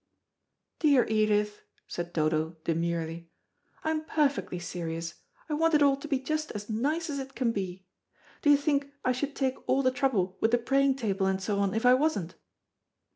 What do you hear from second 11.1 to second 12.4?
and so on, if I wasn't?"